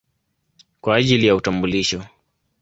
kwa 0.81 0.95
ajili 0.95 1.27
ya 1.27 1.35
utambulisho. 1.35 2.03